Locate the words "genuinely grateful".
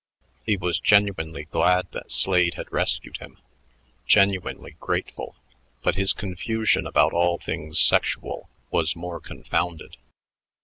4.07-5.35